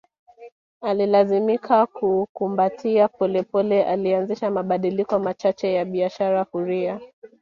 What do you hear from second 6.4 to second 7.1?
huria